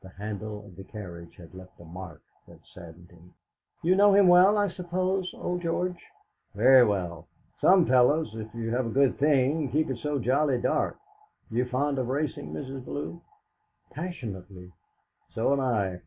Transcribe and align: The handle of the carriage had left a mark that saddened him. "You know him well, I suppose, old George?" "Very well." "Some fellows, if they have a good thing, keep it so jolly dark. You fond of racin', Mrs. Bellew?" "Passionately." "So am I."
The 0.00 0.10
handle 0.10 0.64
of 0.64 0.76
the 0.76 0.84
carriage 0.84 1.34
had 1.34 1.52
left 1.52 1.80
a 1.80 1.84
mark 1.84 2.22
that 2.46 2.64
saddened 2.72 3.10
him. 3.10 3.34
"You 3.82 3.96
know 3.96 4.14
him 4.14 4.28
well, 4.28 4.56
I 4.56 4.68
suppose, 4.68 5.34
old 5.34 5.60
George?" 5.60 6.00
"Very 6.54 6.84
well." 6.84 7.26
"Some 7.60 7.84
fellows, 7.84 8.32
if 8.36 8.46
they 8.52 8.66
have 8.70 8.86
a 8.86 8.90
good 8.90 9.18
thing, 9.18 9.68
keep 9.72 9.90
it 9.90 9.98
so 9.98 10.20
jolly 10.20 10.60
dark. 10.60 11.00
You 11.50 11.64
fond 11.64 11.98
of 11.98 12.06
racin', 12.10 12.52
Mrs. 12.52 12.84
Bellew?" 12.84 13.20
"Passionately." 13.90 14.70
"So 15.34 15.52
am 15.52 15.58
I." 15.58 15.98